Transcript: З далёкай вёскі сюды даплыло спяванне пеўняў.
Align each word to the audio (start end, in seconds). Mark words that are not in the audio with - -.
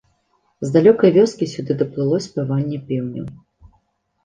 З 0.67 0.71
далёкай 0.77 1.11
вёскі 1.17 1.49
сюды 1.53 1.77
даплыло 1.83 2.23
спяванне 2.29 2.83
пеўняў. 2.91 3.27